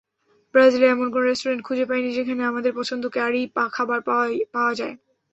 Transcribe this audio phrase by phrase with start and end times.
[0.55, 3.41] ব্রাজিলে এমন কোনো রেস্টুরেন্ট খুঁজে পাইনি, যেখানে আমাদের পছন্দের কারি
[3.71, 3.99] খাবার
[4.53, 4.95] পাওয়া যায়।